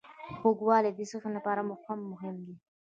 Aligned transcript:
خوږوالی 0.37 0.91
د 0.95 0.99
ذهن 1.11 1.31
لپاره 1.37 1.61
هم 1.85 1.99
مهم 2.11 2.35
دی. 2.45 2.55